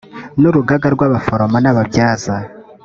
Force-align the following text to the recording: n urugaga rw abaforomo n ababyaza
n 0.39 0.41
urugaga 0.49 0.87
rw 0.95 1.01
abaforomo 1.07 1.57
n 1.61 1.65
ababyaza 1.71 2.35